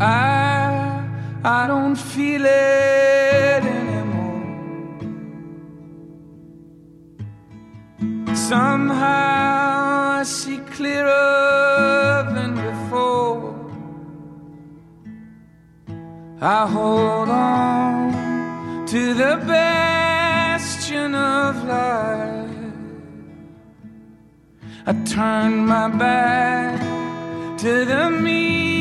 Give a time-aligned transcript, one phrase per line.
[0.00, 1.06] I,
[1.44, 4.42] I don't feel it anymore.
[8.34, 13.54] Somehow I see clearer than before.
[16.40, 22.50] I hold on to the bastion of life.
[24.86, 26.80] I turn my back
[27.58, 28.73] to the meaning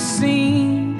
[0.00, 0.98] scene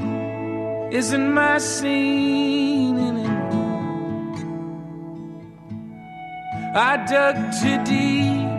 [0.93, 4.37] isn't my scene anymore.
[6.75, 8.51] I dug too deep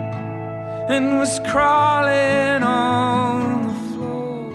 [0.94, 4.52] and was crawling on the floor.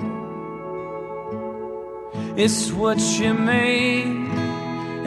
[2.36, 4.28] It's what you made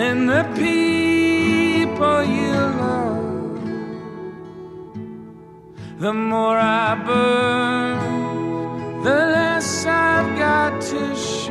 [0.07, 2.53] and the people you
[2.83, 3.21] love.
[5.99, 7.99] The more I burn,
[9.05, 10.39] the less I've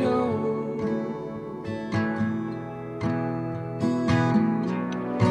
[0.00, 0.26] show.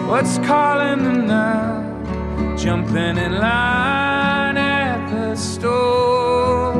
[0.10, 2.56] What's calling them now?
[2.58, 6.74] Jumping in line at the store.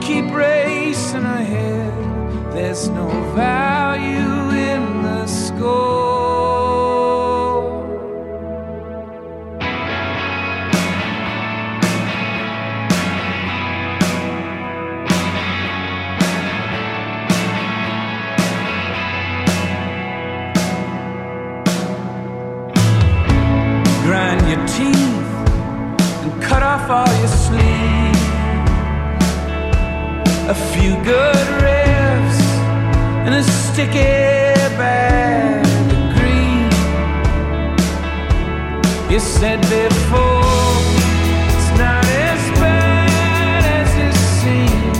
[0.00, 2.52] Keep racing ahead.
[2.52, 4.34] There's no value
[4.70, 6.11] in the score.
[26.62, 28.18] Cut off all your sleep.
[30.48, 32.42] A few good riffs
[33.24, 34.20] and a sticky
[34.78, 36.70] bag of green.
[39.10, 40.42] You said before
[41.52, 44.98] it's not as bad as it seems.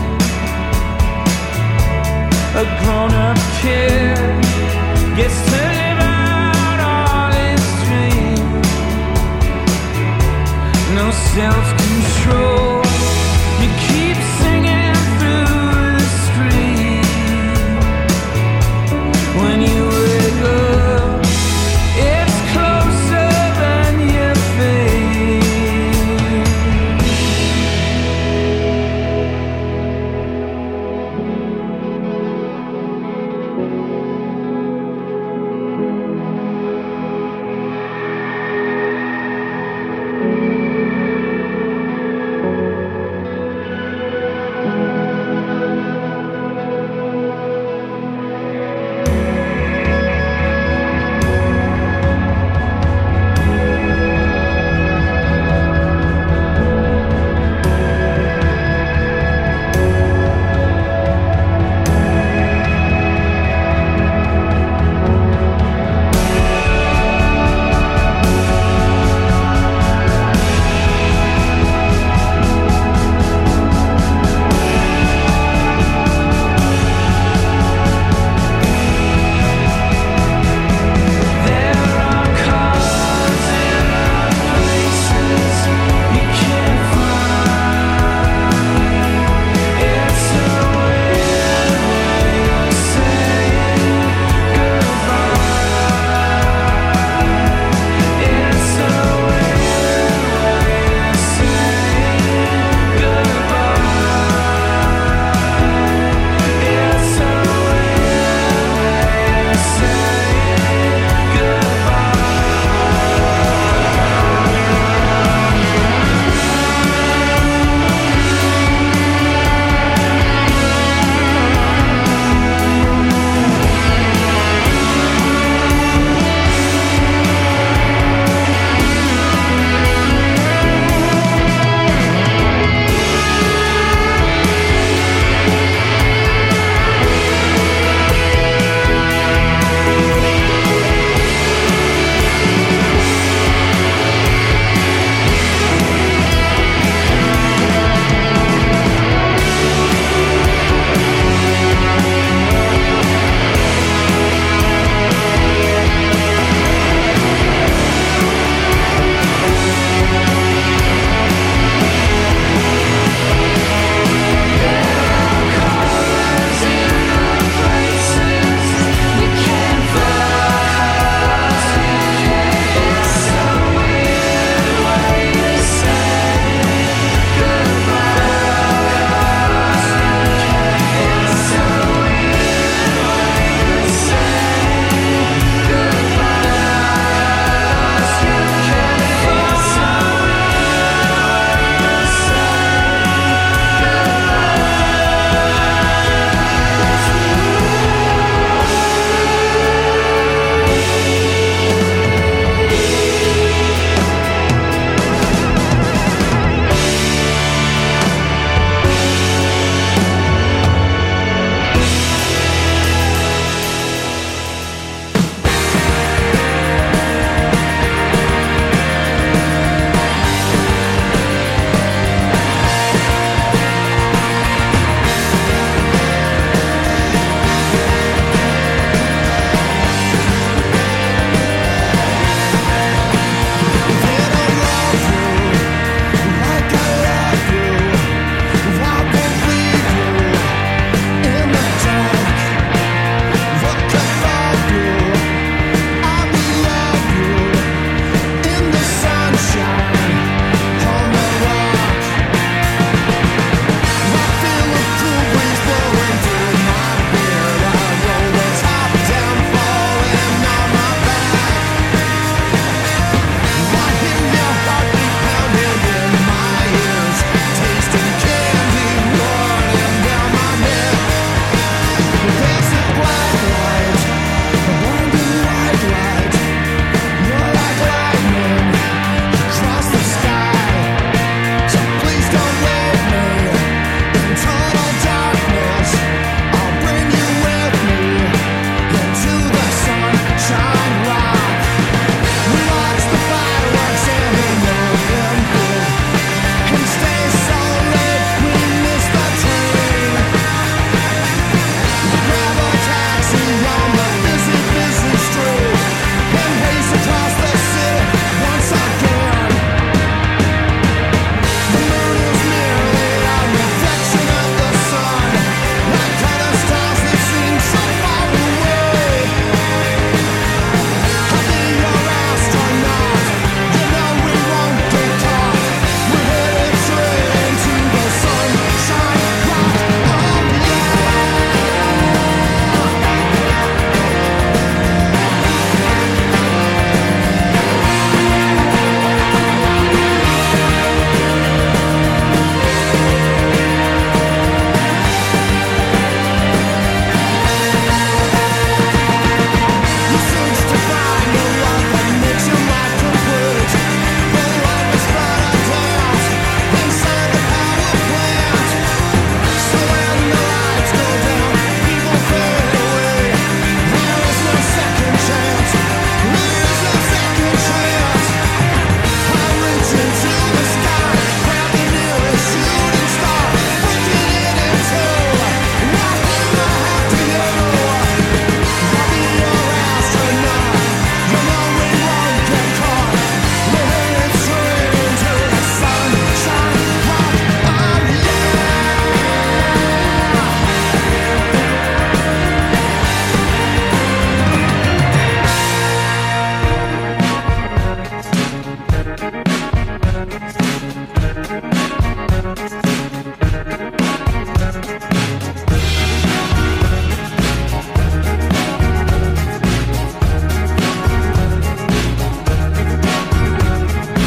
[2.62, 4.51] A grown-up kid
[11.34, 12.71] self-control.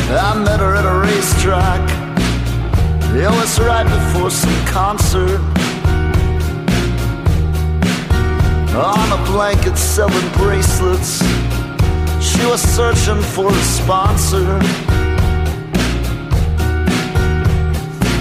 [0.08, 1.82] I met her at a racetrack.
[3.16, 5.40] It was right before some concert.
[8.76, 11.20] On a blanket selling bracelets.
[12.22, 14.60] She was searching for a sponsor.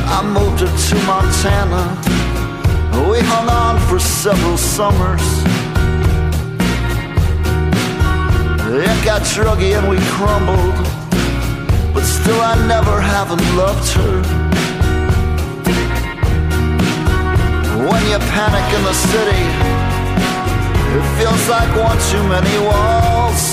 [0.06, 1.84] I moved her to Montana.
[3.10, 5.22] We hung on for several summers.
[8.76, 10.74] It got druggy and we crumbled,
[12.04, 14.16] but still I never haven't loved her.
[17.88, 19.44] When you panic in the city,
[20.96, 23.44] it feels like one too many walls.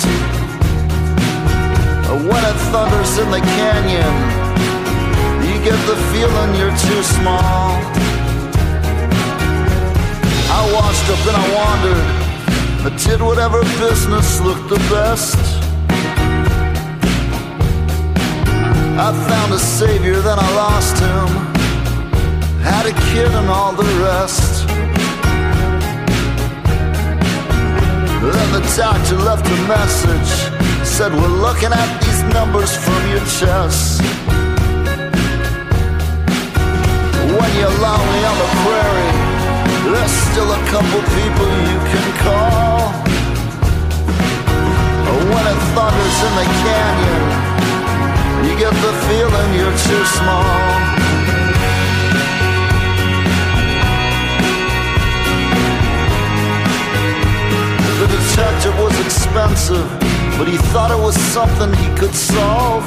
[2.30, 4.16] When it thunders in the canyon,
[5.48, 7.80] you get the feeling you're too small.
[10.58, 12.08] I washed up and I wandered.
[12.88, 15.61] I did whatever business looked the best.
[19.04, 21.28] I found a savior, then I lost him.
[22.62, 24.68] Had a kid and all the rest.
[28.22, 30.32] Then the doctor left a message.
[30.86, 34.04] Said, We're looking at these numbers from your chest.
[37.26, 39.14] When you're lonely on the prairie,
[39.90, 42.94] there's still a couple people you can call.
[45.34, 47.52] When it thunders in the canyon,
[48.62, 50.44] get the feeling you're too small.
[57.98, 59.88] The detective was expensive,
[60.38, 62.84] but he thought it was something he could solve.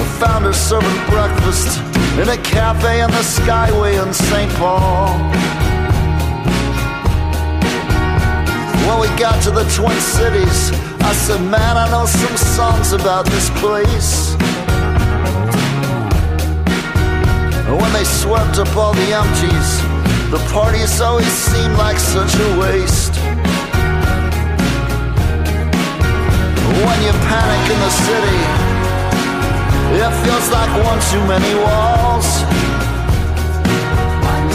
[0.00, 1.78] I found her serving breakfast
[2.18, 4.50] in a cafe in the Skyway in St.
[4.54, 5.65] Paul.
[8.86, 10.70] When we got to the Twin Cities,
[11.02, 14.36] I said, Man, I know some songs about this place.
[17.66, 19.70] And When they swept up all the empties,
[20.30, 23.14] the parties always seemed like such a waste.
[26.86, 28.40] When you panic in the city,
[29.98, 32.28] it feels like one too many walls.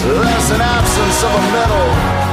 [0.07, 2.20] There's an absence of a middle.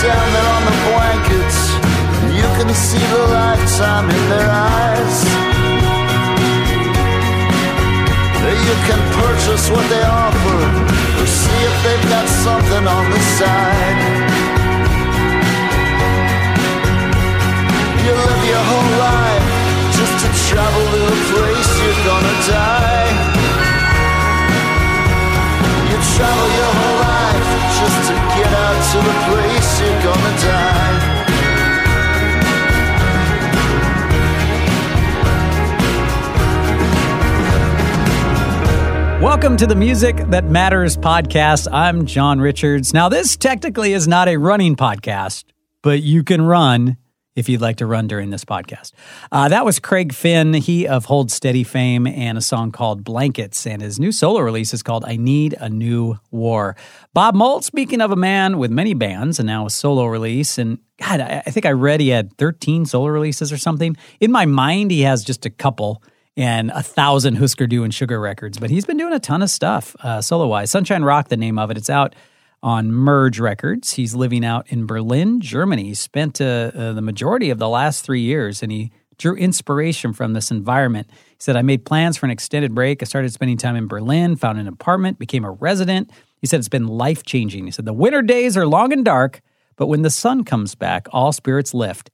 [0.00, 0.10] There
[0.56, 1.58] on the blankets,
[2.32, 5.16] you can see the lifetime in their eyes.
[8.68, 10.60] You can purchase what they offer,
[11.20, 13.98] or see if they've got something on the side.
[18.04, 19.46] You live your whole life
[19.98, 23.10] just to travel to the place you're gonna die.
[25.90, 27.09] You travel your whole life
[39.22, 41.68] Welcome to the Music That Matters podcast.
[41.72, 42.92] I'm John Richards.
[42.92, 45.44] Now, this technically is not a running podcast,
[45.82, 46.96] but you can run
[47.36, 48.92] if you'd like to run during this podcast.
[49.30, 53.66] Uh, that was Craig Finn, he of Hold Steady fame, and a song called Blankets.
[53.66, 56.76] And his new solo release is called I Need a New War.
[57.14, 60.78] Bob Mould, speaking of a man with many bands and now a solo release, and
[61.00, 63.96] God, I, I think I read he had 13 solo releases or something.
[64.20, 66.02] In my mind, he has just a couple
[66.36, 69.50] and a thousand Husker Du and Sugar records, but he's been doing a ton of
[69.50, 70.70] stuff uh, solo wise.
[70.70, 72.14] Sunshine Rock, the name of it, it's out
[72.62, 73.94] on Merge Records.
[73.94, 75.84] He's living out in Berlin, Germany.
[75.84, 80.12] He spent uh, uh, the majority of the last three years, and he drew inspiration
[80.12, 81.08] from this environment.
[81.10, 83.02] He said, I made plans for an extended break.
[83.02, 86.10] I started spending time in Berlin, found an apartment, became a resident.
[86.40, 87.66] He said, It's been life changing.
[87.66, 89.40] He said, The winter days are long and dark,
[89.76, 92.10] but when the sun comes back, all spirits lift.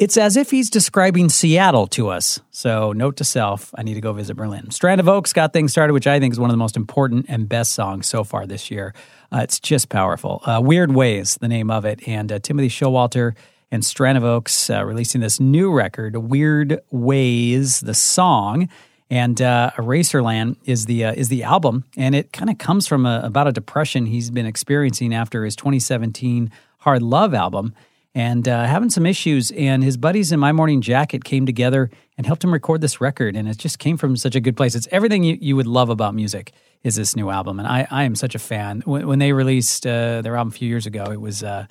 [0.00, 2.40] It's as if he's describing Seattle to us.
[2.50, 4.70] So, note to self, I need to go visit Berlin.
[4.70, 7.26] Strand of Oaks got things started, which I think is one of the most important
[7.28, 8.94] and best songs so far this year.
[9.30, 10.40] Uh, it's just powerful.
[10.46, 12.00] Uh, Weird Ways, the name of it.
[12.08, 13.34] And uh, Timothy Showalter
[13.70, 18.70] and Strand of Oaks uh, releasing this new record, Weird Ways, the song.
[19.10, 23.04] And uh, Eraserland is the uh, is the album, and it kind of comes from
[23.04, 27.74] a, about a depression he's been experiencing after his 2017 Hard Love album,
[28.14, 29.50] and uh, having some issues.
[29.52, 33.36] And his buddies in My Morning Jacket came together and helped him record this record,
[33.36, 34.74] and it just came from such a good place.
[34.74, 36.52] It's everything you, you would love about music
[36.82, 38.82] is this new album, and I, I am such a fan.
[38.84, 41.66] When, when they released uh, their album a few years ago, it was uh,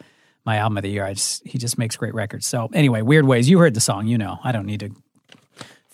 [0.46, 1.12] my album of the year.
[1.14, 2.48] Just he just makes great records.
[2.48, 3.50] So anyway, weird ways.
[3.50, 4.40] You heard the song, you know.
[4.44, 4.92] I don't need to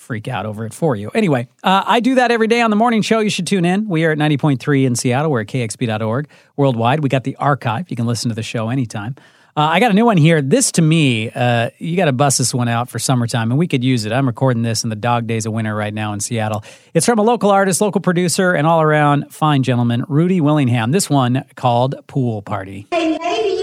[0.05, 1.09] freak out over it for you.
[1.15, 3.19] Anyway, uh, I do that every day on the morning show.
[3.19, 3.89] You should tune in.
[3.89, 5.31] We are at 90.3 in Seattle.
[5.31, 6.29] We're at kexp.org.
[6.55, 7.89] Worldwide, we got the archive.
[7.89, 9.15] You can listen to the show anytime.
[9.57, 10.41] Uh, I got a new one here.
[10.41, 13.67] This to me, uh, you got to bust this one out for summertime, and we
[13.67, 14.11] could use it.
[14.11, 16.61] I'm recording this in the dog days of winter right now in Seattle.
[16.93, 20.91] It's from a local artist, local producer, and all around fine gentleman, Rudy Willingham.
[20.91, 22.87] This one called Pool Party.
[22.91, 23.54] Hey.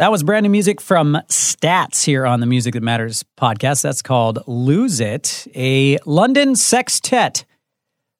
[0.00, 3.82] That was brand new music from Stats here on the Music That Matters podcast.
[3.82, 7.44] That's called Lose It, a London sextet.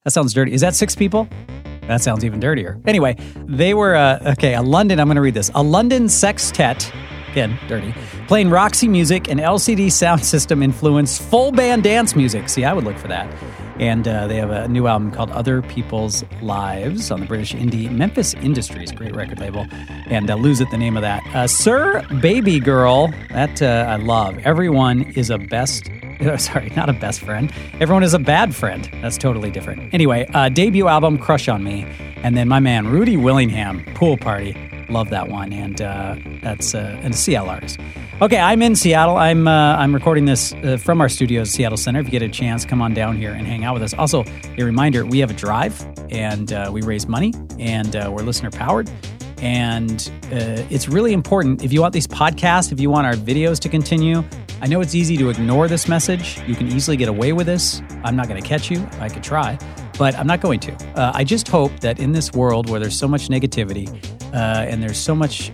[0.05, 0.53] That sounds dirty.
[0.53, 1.27] Is that six people?
[1.89, 2.79] That sounds even dirtier.
[2.87, 3.17] Anyway,
[3.47, 5.51] they were, uh, okay, a London, I'm going to read this.
[5.55, 6.93] A London sextet,
[7.31, 7.95] again, dirty,
[8.29, 12.51] playing Roxy music and LCD Soundsystem influenced full band dance music.
[12.51, 13.27] See, I would look for that.
[13.81, 17.91] And uh, they have a new album called Other People's Lives on the British indie
[17.91, 19.67] Memphis Industries, great record label.
[20.07, 21.23] And uh, Lose It, the name of that.
[21.35, 24.37] Uh, Sir Babygirl, that uh, I love.
[24.41, 25.91] Everyone is a best
[26.37, 27.51] sorry, not a best friend.
[27.81, 28.91] Everyone is a bad friend.
[29.01, 29.95] That's totally different.
[29.95, 31.87] Anyway, uh, debut album, Crush on Me.
[32.23, 34.55] And then my man, Rudy Willingham, Pool Party.
[34.91, 35.53] Love that one.
[35.53, 37.79] And uh, that's uh, a Seattle artist.
[38.21, 39.17] Okay, I'm in Seattle.
[39.17, 42.01] I'm uh, I'm recording this uh, from our studios, Seattle Center.
[42.01, 43.95] If you get a chance, come on down here and hang out with us.
[43.95, 44.25] Also,
[44.59, 48.51] a reminder: we have a drive, and uh, we raise money, and uh, we're listener
[48.51, 48.91] powered.
[49.41, 53.59] And uh, it's really important if you want these podcasts, if you want our videos
[53.61, 54.23] to continue.
[54.61, 56.39] I know it's easy to ignore this message.
[56.47, 57.81] You can easily get away with this.
[58.05, 58.87] I'm not going to catch you.
[58.99, 59.59] I could try,
[60.01, 60.73] but I'm not going to.
[60.99, 63.87] Uh, I just hope that in this world where there's so much negativity
[64.33, 65.53] uh, and there's so much,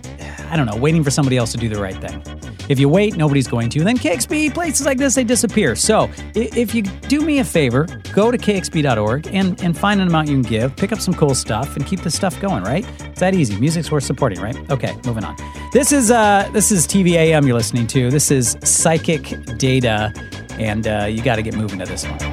[0.49, 2.23] I don't know, waiting for somebody else to do the right thing.
[2.69, 3.79] If you wait, nobody's going to.
[3.79, 5.75] And then KEXP, places like this, they disappear.
[5.75, 10.29] So if you do me a favor, go to kexp.org and, and find an amount
[10.29, 12.85] you can give, pick up some cool stuff, and keep this stuff going, right?
[13.01, 13.59] It's that easy.
[13.59, 14.55] Music's worth supporting, right?
[14.71, 15.35] Okay, moving on.
[15.73, 18.09] This is uh this is TVAM you're listening to.
[18.09, 20.13] This is Psychic Data.
[20.57, 22.26] and uh, you got to get moving to this one.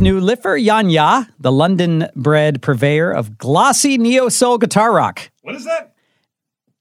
[0.00, 5.30] Nilüfer Yanya, the London bred purveyor of glossy neo soul guitar rock.
[5.42, 5.94] What is that?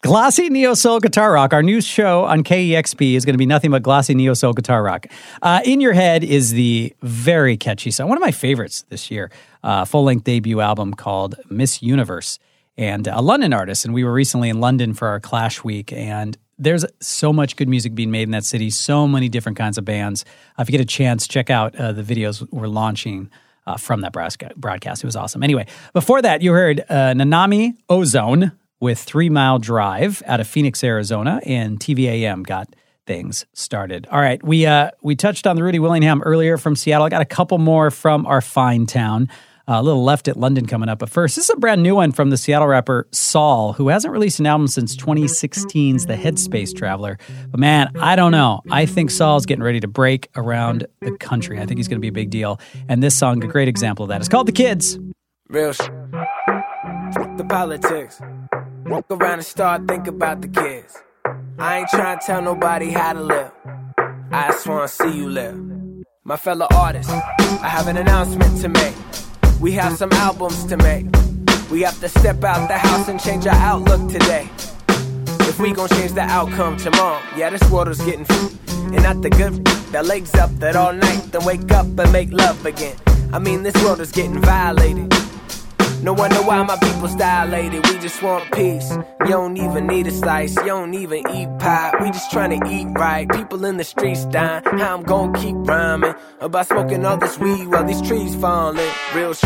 [0.01, 1.51] Glossy Neo Soul Guitar Rock.
[1.51, 4.82] Our new show on KEXP is going to be nothing but glossy Neo Soul Guitar
[4.82, 5.07] Rock.
[5.41, 9.30] Uh, In Your Head is the very catchy song, one of my favorites this year.
[9.61, 12.39] Uh, Full length debut album called Miss Universe,
[12.78, 13.84] and a London artist.
[13.84, 17.70] And we were recently in London for our Clash Week, and there's so much good
[17.70, 18.70] music being made in that city.
[18.70, 20.26] So many different kinds of bands.
[20.57, 23.30] Uh, if you get a chance, check out uh, the videos we're launching.
[23.68, 25.03] Uh, from that broadca- broadcast.
[25.03, 25.43] It was awesome.
[25.43, 30.84] Anyway, before that, you heard uh, Nanami Ozone with Three Mile Drive out of Phoenix,
[30.84, 34.07] Arizona, and TVAM got things started.
[34.12, 37.05] All right, we uh, we touched on the Rudy Willingham earlier from Seattle.
[37.05, 39.30] I got a couple more from our fine town.
[39.72, 40.97] A little left at London coming up.
[40.97, 44.11] But first, this is a brand new one from the Seattle rapper Sol, who hasn't
[44.11, 47.20] released an album since 2016's The Headspace Traveler.
[47.51, 48.61] But man, I don't know.
[48.72, 51.59] I think Sol's getting ready to break around the country.
[51.59, 52.59] I think he's going to be a big deal.
[52.88, 54.22] And this song, a great example of that.
[54.22, 54.97] It's called The Kids.
[55.49, 55.78] Real sh-
[57.38, 58.20] the politics.
[58.88, 60.97] Walk around and start think about the kids.
[61.59, 63.51] I ain't trying to tell nobody how to live.
[64.32, 65.59] I just wanna see you live.
[66.24, 68.95] My fellow artists, I have an announcement to make.
[69.60, 71.05] We have some albums to make.
[71.70, 74.49] We have to step out the house and change our outlook today.
[75.41, 79.22] If we gon' change the outcome tomorrow, yeah, this world is getting f- and not
[79.22, 82.95] the good that legs up that all night, then wake up and make love again.
[83.34, 85.14] I mean, this world is getting violated.
[86.02, 87.86] No wonder why my people's dilated.
[87.88, 88.89] We just want peace.
[89.22, 90.56] You don't even need a slice.
[90.56, 91.91] You don't even eat pie.
[92.02, 93.30] We just trying to eat right.
[93.30, 94.64] People in the streets dying.
[94.64, 98.89] How I'm gonna keep rhyming about smoking all this weed while these trees falling.
[99.14, 99.43] Real sh-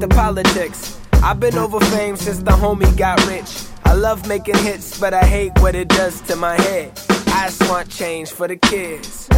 [0.00, 0.98] the politics.
[1.22, 3.64] I've been over fame since the homie got rich.
[3.84, 6.92] I love making hits, but I hate what it does to my head.
[7.28, 9.28] I just want change for the kids.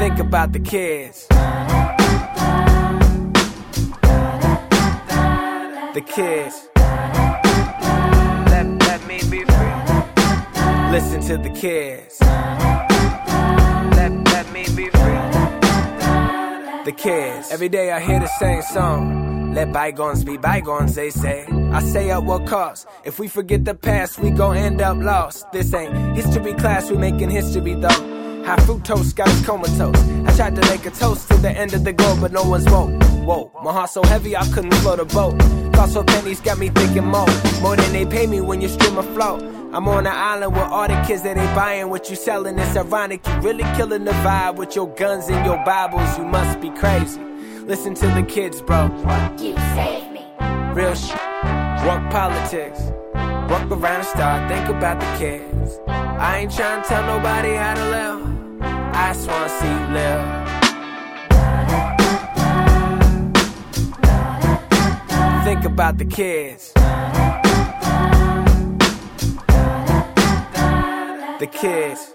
[0.00, 1.26] Think about the kids.
[5.92, 6.68] The kids.
[8.48, 9.76] Let, let me be free.
[10.90, 12.18] Listen to the kids.
[13.92, 15.20] Let, let me be free.
[16.86, 17.50] The kids.
[17.50, 19.52] Every day I hear the same song.
[19.52, 21.44] Let bygones be bygones, they say.
[21.72, 22.86] I say at what cost?
[23.04, 25.52] If we forget the past, we gon' end up lost.
[25.52, 28.19] This ain't history class, we making history though.
[28.44, 29.96] High fructose got us comatose.
[30.26, 32.68] I tried to make a toast to the end of the globe, but no one's
[32.70, 32.90] woke.
[33.24, 35.38] Whoa, my heart so heavy I couldn't float a boat.
[35.74, 37.26] Cost for pennies got me thinking more.
[37.60, 39.42] More than they pay me when you stream a float.
[39.72, 42.58] I'm on an island with all the kids that ain't buying what you selling.
[42.58, 46.18] It's ironic, you really killing the vibe with your guns and your Bibles.
[46.18, 47.20] You must be crazy.
[47.66, 48.86] Listen to the kids, bro.
[49.38, 50.24] You save me.
[50.72, 51.14] Real shit.
[51.86, 52.80] Walk politics.
[53.50, 55.80] Walk around and start think about the kids.
[55.88, 58.20] I ain't trying to tell nobody how to live.
[58.62, 60.24] I just wanna see you live.
[65.44, 66.72] Think about the kids.
[71.40, 72.14] The kids.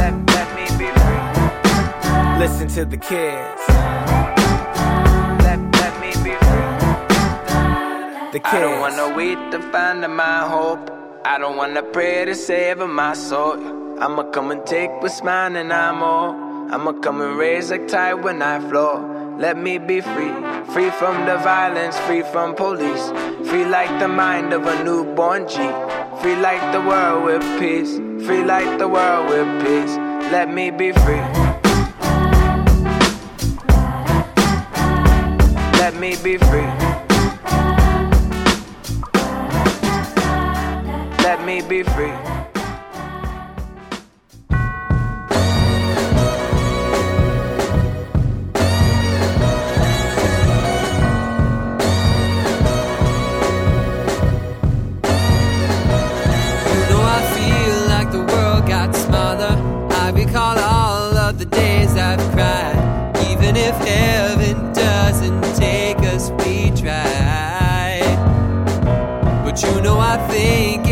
[0.00, 1.24] Let, let me be free.
[2.38, 4.11] Listen to the kids.
[8.32, 8.54] The kids.
[8.54, 10.90] I don't want no weed to find my hope.
[11.22, 13.58] I don't want to pray to save my soul.
[14.00, 16.30] I'ma come and take what's mine and I'm all.
[16.72, 19.36] I'ma come and raise a tide when I flow.
[19.38, 20.32] Let me be free,
[20.72, 23.10] free from the violence, free from police,
[23.50, 25.56] free like the mind of a newborn G,
[26.22, 29.94] free like the world with peace, free like the world with peace.
[30.32, 31.22] Let me be free.
[35.82, 36.81] Let me be free.
[41.72, 42.31] Be free.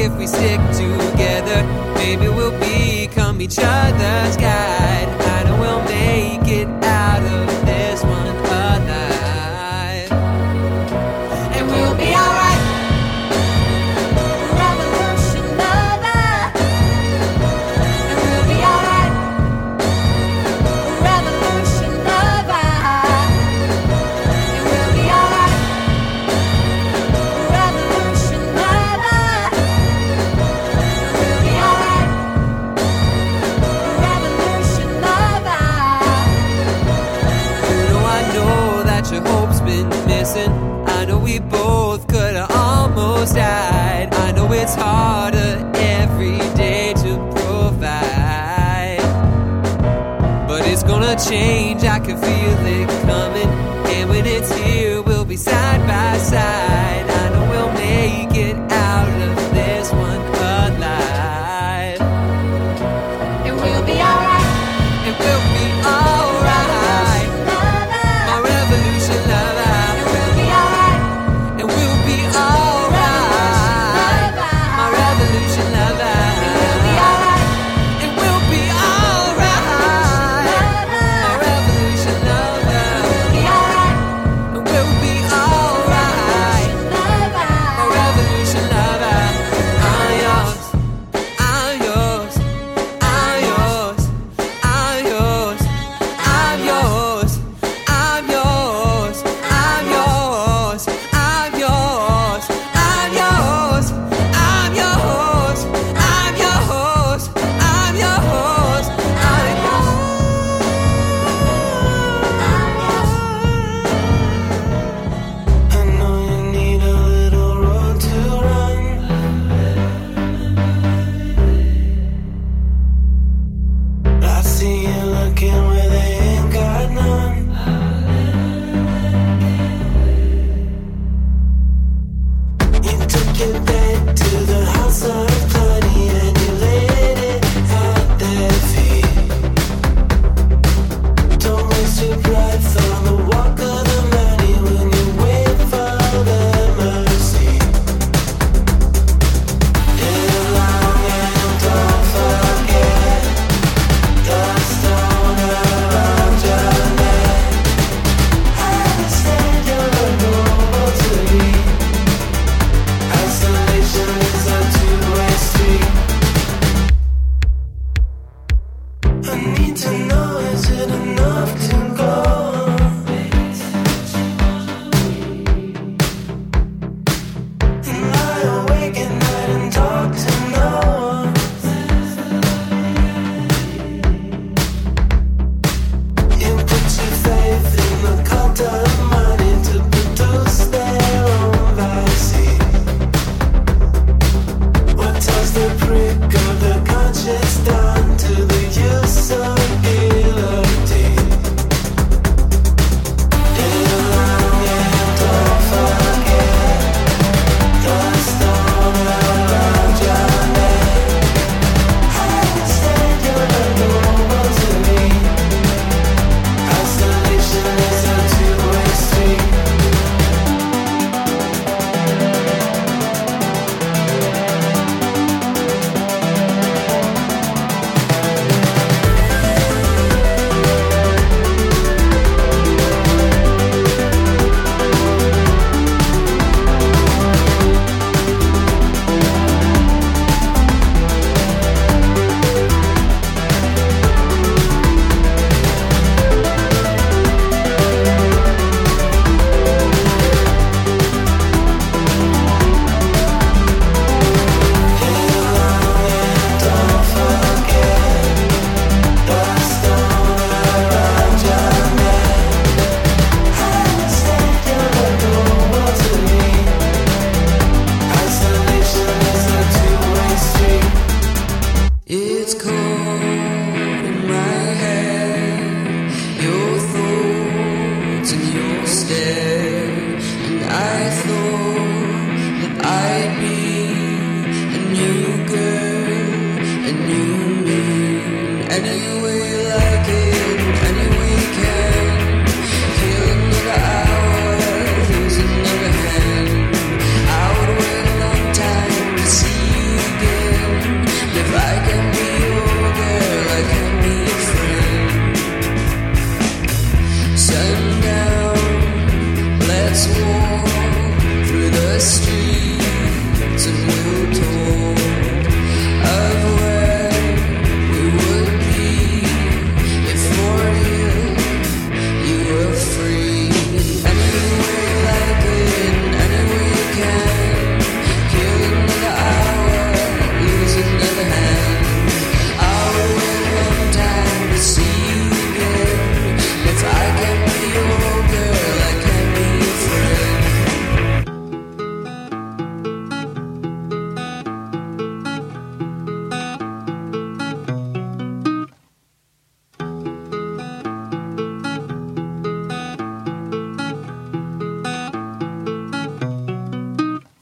[0.00, 1.62] if we stick together,
[1.94, 4.69] maybe we'll become each other's guide.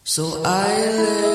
[0.09, 1.28] So I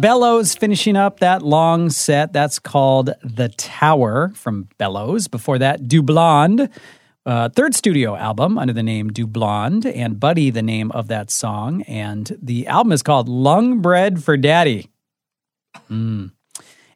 [0.00, 2.32] Bellows finishing up that long set.
[2.32, 5.28] That's called The Tower from Bellows.
[5.28, 6.70] Before that, Du Blonde,
[7.26, 11.30] uh, third studio album under the name Du Blonde, and Buddy, the name of that
[11.30, 11.82] song.
[11.82, 14.88] And the album is called Lung Bread for Daddy.
[15.90, 16.32] Mm.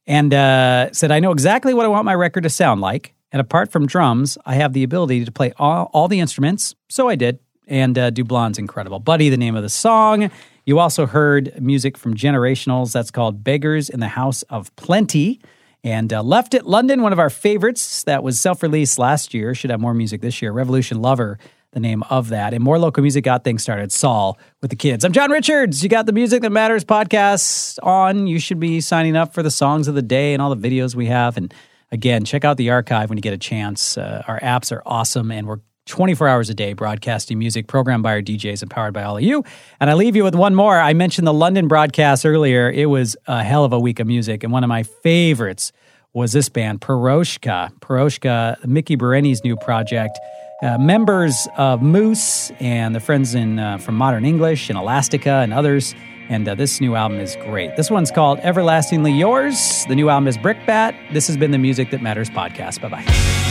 [0.07, 3.13] And uh, said, I know exactly what I want my record to sound like.
[3.33, 6.75] And apart from drums, I have the ability to play all, all the instruments.
[6.89, 7.39] So I did.
[7.67, 8.99] And uh, Du Blonde's incredible.
[8.99, 10.31] Buddy, the name of the song.
[10.67, 12.93] You also heard music from Generationals.
[12.93, 15.41] That's called Beggars in the House of Plenty.
[15.83, 19.55] And uh, Left At London, one of our favorites that was self released last year,
[19.55, 20.53] should have more music this year.
[20.53, 21.39] Revolution Lover,
[21.73, 22.55] the name of that.
[22.55, 23.93] And more local music got things started.
[23.93, 25.05] Sol with the kids.
[25.05, 25.83] I'm John Richards.
[25.83, 28.27] You got the Music That Matters podcast on.
[28.27, 30.95] You should be signing up for the songs of the day and all the videos
[30.95, 31.37] we have.
[31.37, 31.53] And
[31.93, 33.99] again, check out the archive when you get a chance.
[33.99, 38.13] Uh, our apps are awesome, and we're 24 hours a day broadcasting music programmed by
[38.13, 39.45] our DJs and powered by all of you.
[39.81, 40.79] And I leave you with one more.
[40.81, 42.71] I mentioned the London broadcast earlier.
[42.71, 44.43] It was a hell of a week of music.
[44.45, 45.73] And one of my favorites
[46.13, 47.73] was this band, Piroshka.
[47.81, 50.19] Piroshka, Miki Berenyi's new project.
[50.63, 55.53] Uh, members of Moose and the friends in uh, from Modern English and Elastica and
[55.53, 55.95] others.
[56.31, 57.77] And uh, this new album is great.
[57.77, 59.85] This one's called Everlastingly Yours.
[59.89, 61.13] The new album is Brickbat.
[61.13, 62.81] This has been the Music That Matters podcast.
[62.81, 63.44] Bye bye.